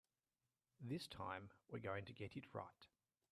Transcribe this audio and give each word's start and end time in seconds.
This 0.79 1.05
time 1.07 1.51
we're 1.69 1.77
going 1.77 2.05
to 2.05 2.13
get 2.13 2.35
it 2.35 2.45
right. 2.53 2.87